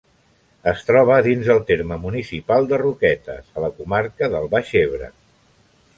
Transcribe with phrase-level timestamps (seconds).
[0.69, 5.15] Es troba dins del terme municipal de Roquetes, a la comarca del Baix Ebre.